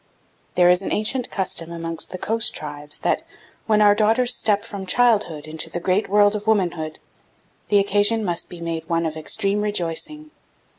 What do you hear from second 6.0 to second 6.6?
world of